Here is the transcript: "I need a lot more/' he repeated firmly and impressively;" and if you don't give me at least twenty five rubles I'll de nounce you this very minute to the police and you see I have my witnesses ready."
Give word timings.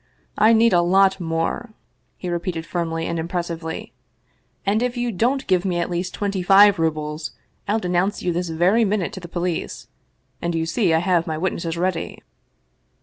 "I 0.39 0.51
need 0.51 0.73
a 0.73 0.81
lot 0.81 1.19
more/' 1.19 1.73
he 2.17 2.27
repeated 2.27 2.65
firmly 2.65 3.05
and 3.05 3.19
impressively;" 3.19 3.93
and 4.65 4.81
if 4.81 4.97
you 4.97 5.11
don't 5.11 5.45
give 5.45 5.63
me 5.63 5.77
at 5.77 5.91
least 5.91 6.11
twenty 6.15 6.41
five 6.41 6.79
rubles 6.79 7.33
I'll 7.67 7.77
de 7.77 7.89
nounce 7.89 8.23
you 8.23 8.33
this 8.33 8.49
very 8.49 8.83
minute 8.83 9.13
to 9.13 9.19
the 9.19 9.27
police 9.27 9.89
and 10.41 10.55
you 10.55 10.65
see 10.65 10.91
I 10.91 10.97
have 10.97 11.27
my 11.27 11.37
witnesses 11.37 11.77
ready." 11.77 12.23